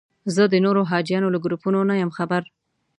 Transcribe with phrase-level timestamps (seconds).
[0.35, 2.41] زه د نورو حاجیانو له ګروپونو نه یم خبر.